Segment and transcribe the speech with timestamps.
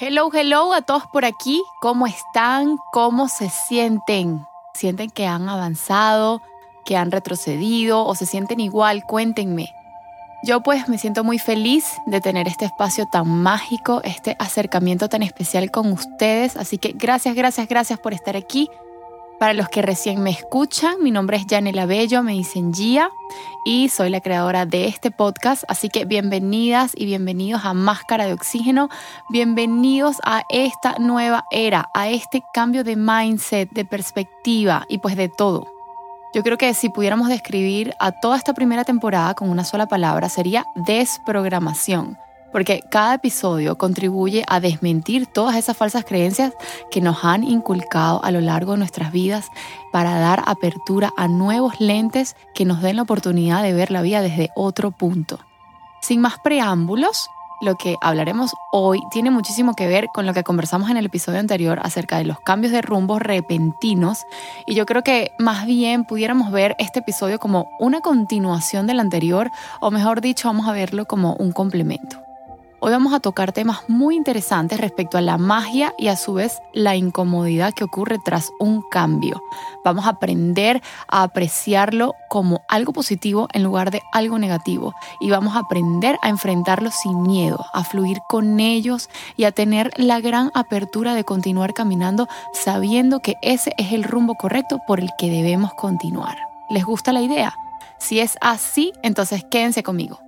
[0.00, 1.60] Hello, hello a todos por aquí.
[1.80, 2.76] ¿Cómo están?
[2.92, 4.46] ¿Cómo se sienten?
[4.72, 6.40] ¿Sienten que han avanzado,
[6.84, 9.02] que han retrocedido o se sienten igual?
[9.02, 9.74] Cuéntenme.
[10.44, 15.24] Yo pues me siento muy feliz de tener este espacio tan mágico, este acercamiento tan
[15.24, 16.56] especial con ustedes.
[16.56, 18.70] Así que gracias, gracias, gracias por estar aquí.
[19.38, 23.08] Para los que recién me escuchan, mi nombre es Janela Bello, me dicen Gia
[23.64, 25.62] y soy la creadora de este podcast.
[25.68, 28.88] Así que bienvenidas y bienvenidos a Máscara de Oxígeno.
[29.30, 35.28] Bienvenidos a esta nueva era, a este cambio de mindset, de perspectiva y pues de
[35.28, 35.72] todo.
[36.34, 40.28] Yo creo que si pudiéramos describir a toda esta primera temporada con una sola palabra
[40.28, 42.18] sería desprogramación
[42.52, 46.52] porque cada episodio contribuye a desmentir todas esas falsas creencias
[46.90, 49.48] que nos han inculcado a lo largo de nuestras vidas
[49.92, 54.22] para dar apertura a nuevos lentes que nos den la oportunidad de ver la vida
[54.22, 55.38] desde otro punto.
[56.00, 57.28] Sin más preámbulos,
[57.60, 61.40] lo que hablaremos hoy tiene muchísimo que ver con lo que conversamos en el episodio
[61.40, 64.24] anterior acerca de los cambios de rumbo repentinos
[64.66, 69.50] y yo creo que más bien pudiéramos ver este episodio como una continuación del anterior
[69.80, 72.28] o mejor dicho vamos a verlo como un complemento.
[72.80, 76.60] Hoy vamos a tocar temas muy interesantes respecto a la magia y a su vez
[76.72, 79.42] la incomodidad que ocurre tras un cambio.
[79.84, 85.56] Vamos a aprender a apreciarlo como algo positivo en lugar de algo negativo y vamos
[85.56, 90.52] a aprender a enfrentarlo sin miedo, a fluir con ellos y a tener la gran
[90.54, 95.74] apertura de continuar caminando sabiendo que ese es el rumbo correcto por el que debemos
[95.74, 96.38] continuar.
[96.70, 97.56] ¿Les gusta la idea?
[97.98, 100.27] Si es así, entonces quédense conmigo.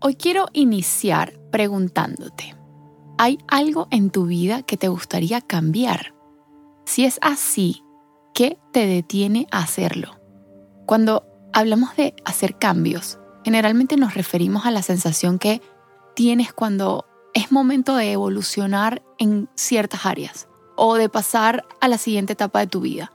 [0.00, 2.54] Hoy quiero iniciar preguntándote,
[3.18, 6.14] ¿hay algo en tu vida que te gustaría cambiar?
[6.84, 7.82] Si es así,
[8.34, 10.20] ¿qué te detiene a hacerlo?
[10.86, 15.60] Cuando hablamos de hacer cambios, generalmente nos referimos a la sensación que
[16.14, 17.04] tienes cuando
[17.34, 20.49] es momento de evolucionar en ciertas áreas
[20.82, 23.12] o de pasar a la siguiente etapa de tu vida.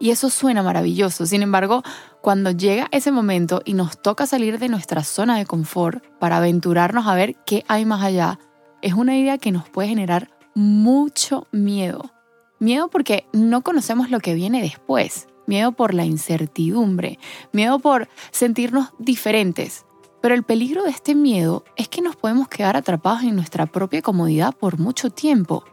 [0.00, 1.26] Y eso suena maravilloso.
[1.26, 1.84] Sin embargo,
[2.20, 7.06] cuando llega ese momento y nos toca salir de nuestra zona de confort para aventurarnos
[7.06, 8.40] a ver qué hay más allá,
[8.82, 12.10] es una idea que nos puede generar mucho miedo.
[12.58, 15.28] Miedo porque no conocemos lo que viene después.
[15.46, 17.20] Miedo por la incertidumbre.
[17.52, 19.86] Miedo por sentirnos diferentes.
[20.20, 24.02] Pero el peligro de este miedo es que nos podemos quedar atrapados en nuestra propia
[24.02, 25.64] comodidad por mucho tiempo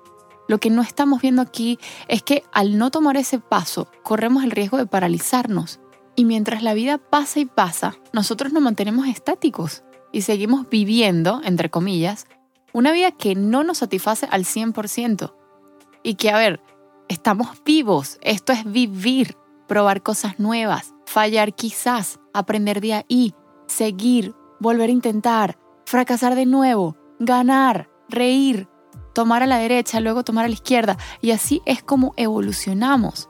[0.52, 1.80] lo que no estamos viendo aquí
[2.10, 5.80] es que al no tomar ese paso, corremos el riesgo de paralizarnos.
[6.14, 11.70] Y mientras la vida pasa y pasa, nosotros nos mantenemos estáticos y seguimos viviendo, entre
[11.70, 12.28] comillas,
[12.74, 15.34] una vida que no nos satisface al 100%.
[16.04, 16.62] Y que, a ver,
[17.08, 19.38] estamos vivos, esto es vivir,
[19.70, 23.34] probar cosas nuevas, fallar quizás, aprender de ahí,
[23.68, 28.68] seguir, volver a intentar, fracasar de nuevo, ganar, reír,
[29.14, 33.30] tomar a la derecha, luego tomar a la izquierda, y así es como evolucionamos.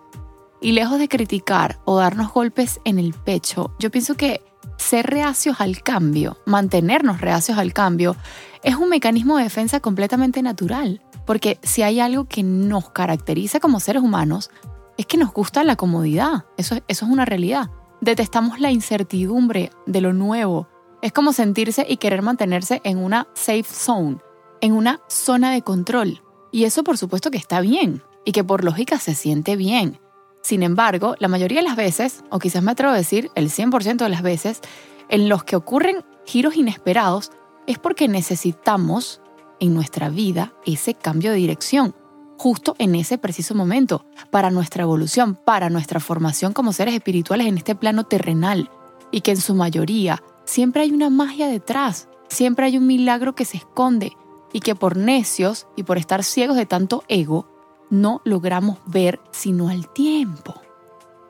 [0.61, 4.41] Y lejos de criticar o darnos golpes en el pecho, yo pienso que
[4.77, 8.15] ser reacios al cambio, mantenernos reacios al cambio,
[8.63, 11.01] es un mecanismo de defensa completamente natural.
[11.25, 14.49] Porque si hay algo que nos caracteriza como seres humanos,
[14.97, 16.45] es que nos gusta la comodidad.
[16.57, 17.69] Eso, eso es una realidad.
[18.01, 20.67] Detestamos la incertidumbre de lo nuevo.
[21.01, 24.17] Es como sentirse y querer mantenerse en una safe zone
[24.61, 26.21] en una zona de control.
[26.51, 29.99] Y eso por supuesto que está bien y que por lógica se siente bien.
[30.43, 33.97] Sin embargo, la mayoría de las veces, o quizás me atrevo a decir el 100%
[33.97, 34.61] de las veces,
[35.09, 37.31] en los que ocurren giros inesperados
[37.67, 39.21] es porque necesitamos
[39.59, 41.93] en nuestra vida ese cambio de dirección.
[42.41, 47.55] justo en ese preciso momento, para nuestra evolución, para nuestra formación como seres espirituales en
[47.55, 48.71] este plano terrenal,
[49.11, 53.45] y que en su mayoría siempre hay una magia detrás, siempre hay un milagro que
[53.45, 54.13] se esconde,
[54.53, 57.47] y que por necios y por estar ciegos de tanto ego,
[57.89, 60.55] no logramos ver sino al tiempo.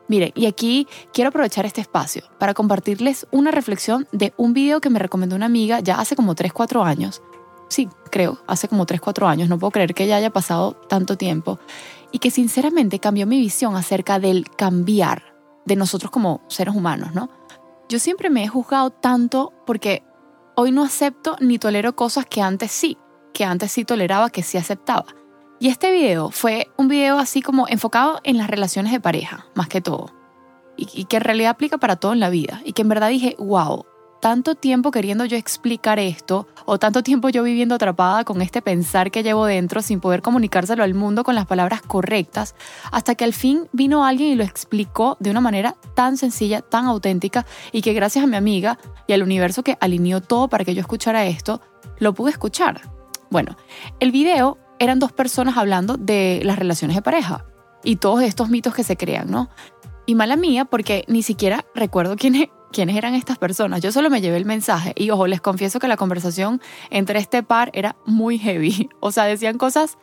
[0.07, 4.89] Miren, y aquí quiero aprovechar este espacio para compartirles una reflexión de un video que
[4.89, 7.21] me recomendó una amiga ya hace como 3, 4 años.
[7.69, 11.15] Sí, creo, hace como 3, 4 años, no puedo creer que ya haya pasado tanto
[11.15, 11.59] tiempo.
[12.11, 15.33] Y que sinceramente cambió mi visión acerca del cambiar
[15.63, 17.29] de nosotros como seres humanos, ¿no?
[17.87, 20.03] Yo siempre me he juzgado tanto porque
[20.55, 22.97] hoy no acepto ni tolero cosas que antes sí,
[23.33, 25.05] que antes sí toleraba, que sí aceptaba.
[25.61, 29.67] Y este video fue un video así como enfocado en las relaciones de pareja, más
[29.67, 30.11] que todo.
[30.75, 32.61] Y, que en realidad aplica para todo en la vida.
[32.65, 33.85] Y que en verdad dije, wow,
[34.19, 39.11] tanto tiempo queriendo yo explicar esto, o tanto tiempo yo viviendo atrapada con este pensar
[39.11, 42.55] que llevo dentro sin poder comunicárselo al mundo con las palabras correctas,
[42.91, 46.85] hasta que al fin vino alguien y lo explicó de una manera tan sencilla, tan
[46.85, 50.73] auténtica, y que gracias a mi amiga y al universo que alineó todo para que
[50.73, 51.61] yo escuchara esto,
[51.99, 53.00] lo pude escuchar.
[53.31, 53.55] Bueno,
[54.01, 57.45] el video eran dos personas hablando de las relaciones de pareja
[57.81, 59.49] y todos estos mitos que se crean, ¿no?
[60.05, 63.79] Y mala mía porque ni siquiera recuerdo quiénes, quiénes eran estas personas.
[63.79, 67.41] Yo solo me llevé el mensaje y ojo, les confieso que la conversación entre este
[67.41, 68.89] par era muy heavy.
[68.99, 69.97] O sea, decían cosas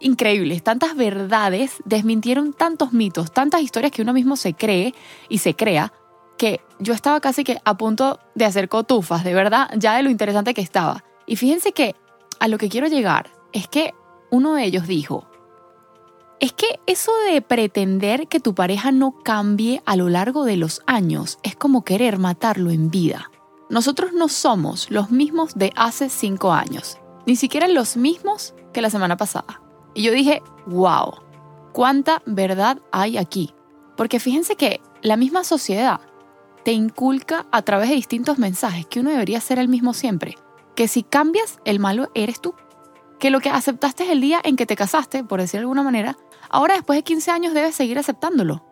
[0.00, 4.94] increíbles, tantas verdades, desmintieron tantos mitos, tantas historias que uno mismo se cree
[5.28, 5.92] y se crea
[6.38, 10.10] que yo estaba casi que a punto de hacer cotufas, de verdad, ya de lo
[10.10, 11.04] interesante que estaba.
[11.26, 11.96] Y fíjense que
[12.40, 13.94] a lo que quiero llegar es que
[14.30, 15.26] uno de ellos dijo,
[16.38, 20.82] es que eso de pretender que tu pareja no cambie a lo largo de los
[20.86, 23.30] años es como querer matarlo en vida.
[23.70, 28.90] Nosotros no somos los mismos de hace cinco años, ni siquiera los mismos que la
[28.90, 29.62] semana pasada.
[29.94, 31.14] Y yo dije, wow,
[31.72, 33.54] cuánta verdad hay aquí.
[33.96, 36.00] Porque fíjense que la misma sociedad
[36.64, 40.36] te inculca a través de distintos mensajes que uno debería ser el mismo siempre,
[40.76, 42.54] que si cambias, el malo eres tú
[43.18, 46.16] que lo que aceptaste el día en que te casaste, por decir de alguna manera,
[46.50, 48.64] ahora después de 15 años debes seguir aceptándolo.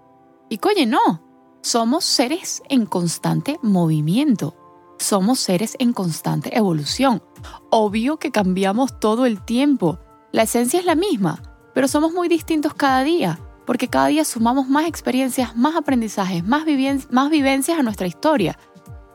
[0.48, 1.22] Y coye, no.
[1.62, 4.54] Somos seres en constante movimiento.
[4.98, 7.22] Somos seres en constante evolución.
[7.70, 9.98] Obvio que cambiamos todo el tiempo.
[10.30, 11.42] La esencia es la misma,
[11.72, 16.64] pero somos muy distintos cada día, porque cada día sumamos más experiencias, más aprendizajes, más
[16.66, 18.58] vivencias a nuestra historia.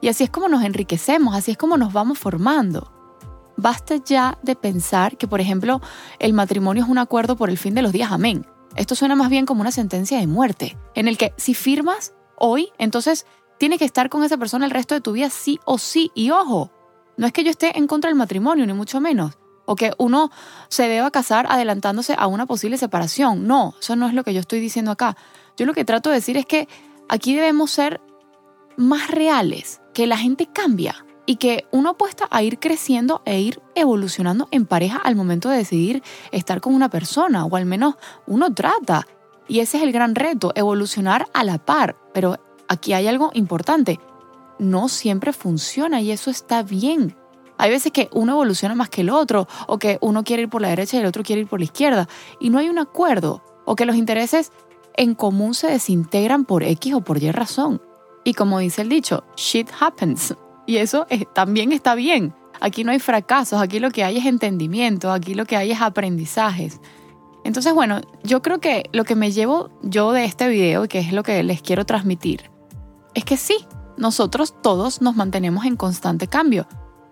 [0.02, 2.92] Y así es como nos enriquecemos, así es como nos vamos formando.
[3.58, 5.82] Basta ya de pensar que, por ejemplo,
[6.20, 8.46] el matrimonio es un acuerdo por el fin de los días, amén.
[8.76, 12.72] Esto suena más bien como una sentencia de muerte, en el que si firmas hoy,
[12.78, 13.26] entonces
[13.58, 16.12] tienes que estar con esa persona el resto de tu vida sí o sí.
[16.16, 16.72] Y ojo,
[17.18, 20.32] no es que yo esté en contra del matrimonio, ni mucho menos, o que uno
[20.70, 23.46] se deba casar adelantándose a una posible separación.
[23.46, 25.18] No, eso no es lo que yo estoy diciendo acá.
[25.58, 26.70] Yo lo que trato de decir es que
[27.10, 28.00] aquí debemos ser
[28.78, 33.62] más reales, que la gente cambia y que uno apuesta a ir creciendo e ir
[33.76, 36.02] evolucionando en pareja al momento de decidir
[36.32, 39.06] estar con una persona, o al menos uno trata.
[39.50, 41.98] Y ese es el gran reto, evolucionar a la par.
[42.14, 42.38] Pero
[42.70, 44.00] aquí hay algo importante,
[44.58, 47.18] no siempre funciona y eso está bien.
[47.58, 50.62] Hay veces que uno evoluciona más que el otro, o que uno quiere ir por
[50.62, 52.08] la derecha y el otro quiere ir por la izquierda,
[52.40, 54.54] y no hay un acuerdo, o que los intereses
[54.96, 57.82] en común se desintegran por X o por Y razón.
[58.24, 60.36] Y como dice el dicho, shit happens.
[60.66, 62.34] Y eso también está bien.
[62.62, 65.82] Aquí no hay fracasos, aquí lo que hay es entendimiento, aquí lo que hay es
[65.82, 66.80] aprendizajes.
[67.46, 71.14] Entonces, bueno, yo creo que lo que me llevo yo de este video, que es
[71.14, 72.52] lo que les quiero transmitir,
[73.14, 73.66] es que sí,
[73.98, 76.68] nosotros todos nos mantenemos en constante cambio.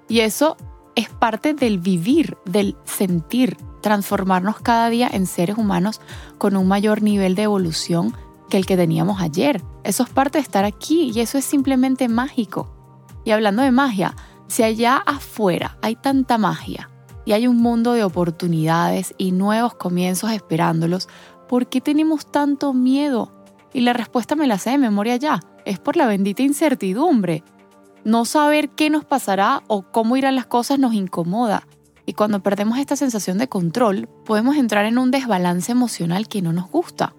[0.10, 0.58] Y eso
[0.96, 6.02] es parte del vivir, del sentir, transformarnos cada día en seres humanos
[6.38, 8.14] con un mayor nivel de evolución
[8.50, 9.63] que el que teníamos ayer.
[9.84, 12.74] Eso es parte de estar aquí y eso es simplemente mágico.
[13.25, 14.16] Y hablando de magia,
[14.48, 16.89] si allá afuera hay tanta magia
[17.25, 21.10] y hay un mundo de oportunidades y nuevos comienzos esperándolos,
[21.50, 23.34] ¿por qué tenemos tanto miedo?
[23.74, 27.44] Y la respuesta me la sé de memoria ya, es por la bendita incertidumbre.
[28.06, 31.68] No saber qué nos pasará o cómo irán las cosas nos incomoda.
[32.06, 36.54] Y cuando perdemos esta sensación de control, podemos entrar en un desbalance emocional que no
[36.54, 37.13] nos gusta.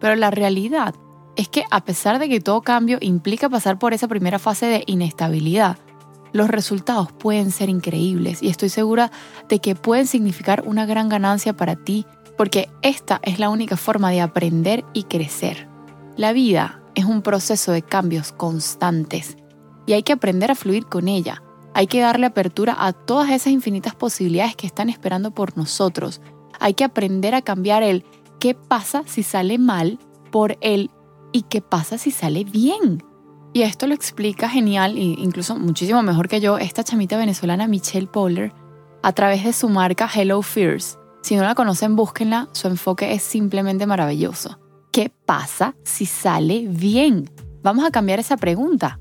[0.00, 0.94] Pero la realidad
[1.36, 4.82] es que a pesar de que todo cambio implica pasar por esa primera fase de
[4.86, 5.78] inestabilidad,
[6.32, 9.10] los resultados pueden ser increíbles y estoy segura
[9.48, 14.10] de que pueden significar una gran ganancia para ti porque esta es la única forma
[14.10, 15.68] de aprender y crecer.
[16.16, 19.36] La vida es un proceso de cambios constantes
[19.86, 21.42] y hay que aprender a fluir con ella.
[21.74, 26.22] Hay que darle apertura a todas esas infinitas posibilidades que están esperando por nosotros
[26.58, 28.04] Hay que aprender a cambiar el
[28.38, 29.98] qué pasa si sale mal
[30.30, 30.90] por el
[31.32, 33.02] y qué pasa si sale bien.
[33.52, 38.06] Y esto lo explica genial e incluso muchísimo mejor que yo esta chamita venezolana Michelle
[38.06, 38.52] Poller
[39.02, 40.98] a través de su marca Hello Fears.
[41.22, 44.58] Si no la conocen, búsquenla, su enfoque es simplemente maravilloso.
[44.92, 47.30] ¿Qué pasa si sale bien?
[47.62, 48.98] Vamos a cambiar esa pregunta.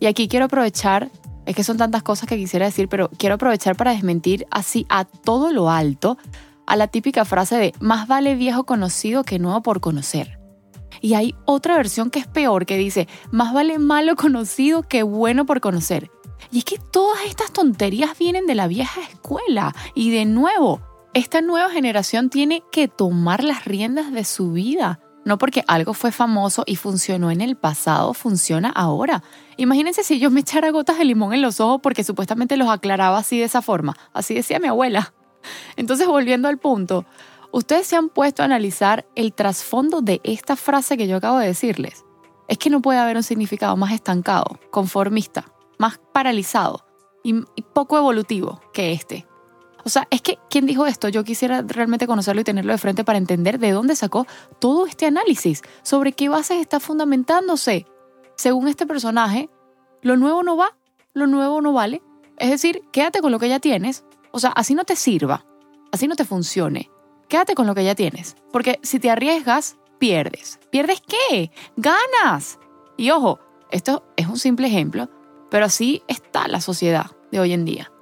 [0.00, 1.10] Y aquí quiero aprovechar,
[1.46, 5.04] es que son tantas cosas que quisiera decir, pero quiero aprovechar para desmentir así a
[5.04, 6.18] todo lo alto
[6.66, 10.38] a la típica frase de más vale viejo conocido que nuevo por conocer.
[11.00, 15.46] Y hay otra versión que es peor, que dice, más vale malo conocido que bueno
[15.46, 16.10] por conocer.
[16.50, 19.74] Y es que todas estas tonterías vienen de la vieja escuela.
[19.94, 20.80] Y de nuevo,
[21.14, 25.00] esta nueva generación tiene que tomar las riendas de su vida.
[25.24, 29.22] No porque algo fue famoso y funcionó en el pasado, funciona ahora.
[29.56, 33.18] Imagínense si yo me echara gotas de limón en los ojos porque supuestamente los aclaraba
[33.18, 33.96] así de esa forma.
[34.12, 35.14] Así decía mi abuela.
[35.76, 37.04] Entonces, volviendo al punto,
[37.52, 41.46] ustedes se han puesto a analizar el trasfondo de esta frase que yo acabo de
[41.46, 42.04] decirles.
[42.48, 45.46] Es que no puede haber un significado más estancado, conformista,
[45.78, 46.84] más paralizado
[47.22, 49.26] y, poco evolutivo que este.
[49.84, 51.08] O sea, es que, ¿quién dijo esto?
[51.08, 54.26] Yo quisiera realmente conocerlo y tenerlo de frente para entender de dónde sacó
[54.60, 57.86] todo este análisis, sobre qué bases está fundamentándose.
[58.36, 59.50] Según este personaje,
[60.02, 60.76] lo nuevo no va,
[61.14, 62.02] lo nuevo no vale.
[62.38, 65.44] Es decir, quédate con lo que ya tienes, o sea, así no te sirva,
[65.92, 66.90] así no te funcione.
[67.28, 70.58] Quédate con lo que ya tienes, porque si te arriesgas, pierdes.
[70.70, 71.52] ¿Pierdes qué?
[71.76, 72.58] Ganas.
[72.96, 73.38] Y ojo,
[73.70, 75.08] esto es un simple ejemplo,
[75.50, 77.92] pero así está la sociedad de hoy en día.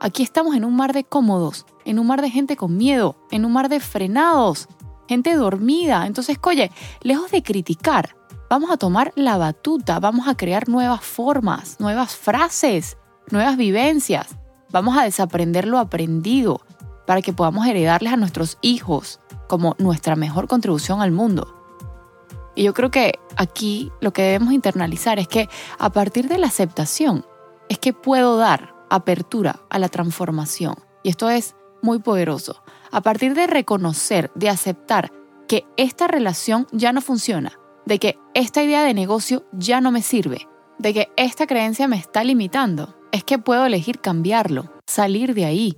[0.00, 3.44] Aquí estamos en un mar de cómodos, en un mar de gente con miedo, en
[3.44, 4.68] un mar de frenados,
[5.08, 6.06] gente dormida.
[6.06, 6.70] Entonces, oye,
[7.02, 8.16] lejos de criticar,
[8.48, 12.96] vamos a tomar la batuta, vamos a crear nuevas formas, nuevas frases,
[13.30, 14.36] nuevas vivencias.
[14.70, 16.60] Vamos a desaprender lo aprendido
[17.06, 21.54] para que podamos heredarles a nuestros hijos como nuestra mejor contribución al mundo.
[22.54, 25.48] Y yo creo que aquí lo que debemos internalizar es que
[25.78, 27.24] a partir de la aceptación
[27.68, 30.74] es que puedo dar apertura a la transformación.
[31.02, 32.62] Y esto es muy poderoso.
[32.90, 35.12] A partir de reconocer, de aceptar
[35.46, 37.52] que esta relación ya no funciona,
[37.86, 40.48] de que esta idea de negocio ya no me sirve,
[40.78, 45.76] de que esta creencia me está limitando, es que puedo elegir cambiarlo, salir de ahí.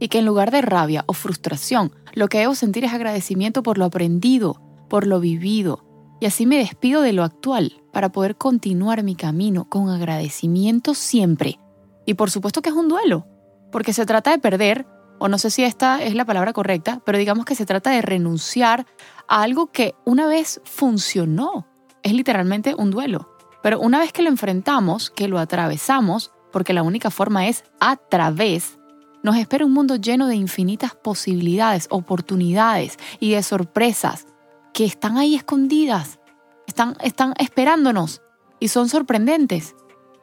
[0.00, 3.78] Y que en lugar de rabia o frustración, lo que debo sentir es agradecimiento por
[3.78, 5.84] lo aprendido, por lo vivido.
[6.20, 11.60] Y así me despido de lo actual para poder continuar mi camino con agradecimiento siempre.
[12.06, 13.26] Y por supuesto que es un duelo,
[13.70, 14.86] porque se trata de perder,
[15.20, 18.02] o no sé si esta es la palabra correcta, pero digamos que se trata de
[18.02, 18.86] renunciar
[19.28, 21.68] a algo que una vez funcionó.
[22.02, 23.28] Es literalmente un duelo.
[23.62, 27.96] Pero una vez que lo enfrentamos, que lo atravesamos, porque la única forma es a
[27.96, 28.78] través,
[29.22, 34.26] nos espera un mundo lleno de infinitas posibilidades, oportunidades y de sorpresas
[34.72, 36.20] que están ahí escondidas,
[36.66, 38.22] están, están esperándonos
[38.60, 39.74] y son sorprendentes.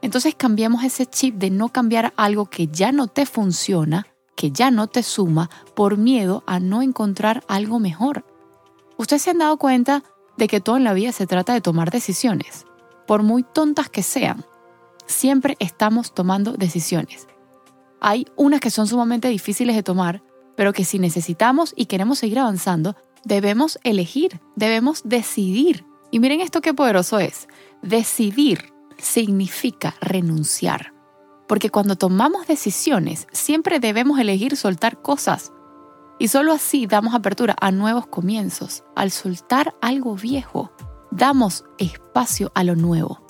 [0.02, 4.72] Entonces cambiamos ese chip de no cambiar algo que ya no te funciona, que ya
[4.72, 8.26] no te suma, por miedo a no encontrar algo mejor.
[8.98, 10.04] Ustedes se han dado cuenta
[10.38, 12.66] de que todo en la vida se trata de tomar decisiones,
[13.08, 14.46] por muy tontas que sean
[15.08, 17.28] siempre estamos tomando decisiones.
[18.00, 20.22] Hay unas que son sumamente difíciles de tomar,
[20.56, 25.86] pero que si necesitamos y queremos seguir avanzando, debemos elegir, debemos decidir.
[26.12, 27.48] Y miren esto qué poderoso es.
[27.82, 30.94] Decidir significa renunciar.
[31.48, 35.54] Porque cuando tomamos decisiones, siempre debemos elegir soltar cosas.
[36.20, 38.84] Y solo así damos apertura a nuevos comienzos.
[38.96, 40.72] Al soltar algo viejo,
[41.12, 43.27] damos espacio a lo nuevo.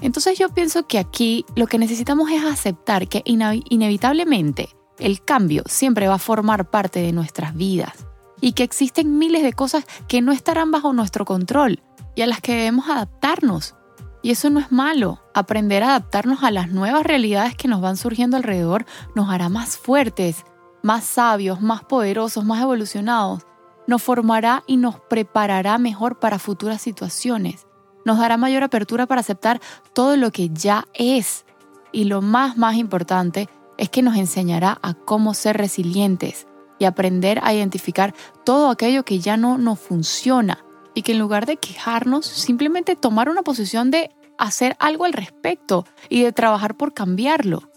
[0.00, 6.08] Entonces yo pienso que aquí lo que necesitamos es aceptar que inevitablemente el cambio siempre
[6.08, 8.06] va a formar parte de nuestras vidas
[8.40, 11.82] y que existen miles de cosas que no estarán bajo nuestro control
[12.14, 13.74] y a las que debemos adaptarnos.
[14.22, 15.22] Y eso no es malo.
[15.34, 18.84] Aprender a adaptarnos a las nuevas realidades que nos van surgiendo alrededor
[19.14, 20.44] nos hará más fuertes,
[20.82, 23.46] más sabios, más poderosos, más evolucionados.
[23.86, 27.66] Nos formará y nos preparará mejor para futuras situaciones
[28.06, 29.60] nos dará mayor apertura para aceptar
[29.92, 31.44] todo lo que ya es.
[31.90, 33.48] Y lo más, más importante
[33.78, 36.46] es que nos enseñará a cómo ser resilientes
[36.78, 40.64] y aprender a identificar todo aquello que ya no nos funciona.
[40.94, 45.84] Y que en lugar de quejarnos, simplemente tomar una posición de hacer algo al respecto
[46.08, 47.70] y de trabajar por cambiarlo.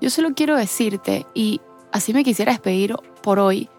[0.00, 1.60] Yo solo quiero decirte, y
[1.92, 3.70] así me quisiera despedir por hoy,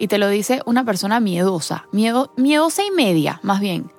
[0.00, 3.92] y te lo dice una persona miedosa, miedo, miedosa y media, más bien,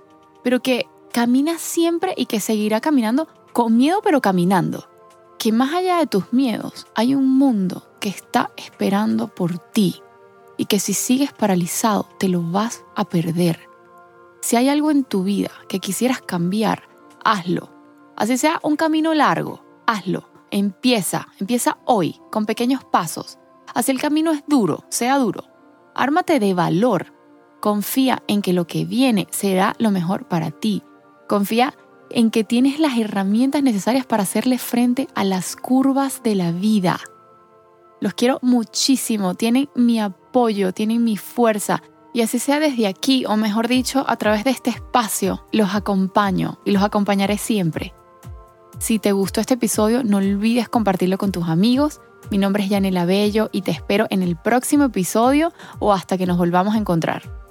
[0.43, 4.87] pero que camina siempre y que seguirá caminando con miedo pero caminando.
[5.37, 10.01] Que más allá de tus miedos hay un mundo que está esperando por ti.
[10.57, 13.67] y que si sigues paralizado te lo vas a perder.
[14.41, 16.83] Si hay algo en tu vida que quisieras cambiar,
[17.23, 17.69] hazlo.
[18.15, 20.29] Así sea un camino largo, hazlo.
[20.51, 23.39] Empieza, empieza hoy, con pequeños pasos.
[23.73, 25.45] Así el camino es duro, sea duro.
[25.95, 27.13] Ármate de valor.
[27.59, 30.83] Confía en que lo que viene será lo mejor para ti.
[31.31, 31.73] Confía
[32.09, 36.99] en que tienes las herramientas necesarias para hacerle frente a las curvas de la vida.
[38.01, 41.83] Los quiero muchísimo, tienen mi apoyo, tienen mi fuerza.
[42.13, 46.59] Y así sea desde aquí, o mejor dicho, a través de este espacio, los acompaño
[46.65, 47.93] y los acompañaré siempre.
[48.79, 52.01] Si te gustó este episodio, no olvides compartirlo con tus amigos.
[52.29, 56.25] Mi nombre es Yanela Bello y te espero en el próximo episodio o hasta que
[56.25, 57.50] nos volvamos a encontrar.